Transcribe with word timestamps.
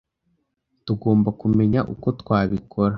Tugomba 0.85 1.29
kumenya 1.41 1.79
uko 1.93 2.07
twabikora. 2.19 2.89